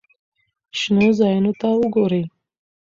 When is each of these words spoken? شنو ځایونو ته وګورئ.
شنو 0.79 1.09
ځایونو 1.19 1.51
ته 1.59 1.67
وګورئ. 1.79 2.23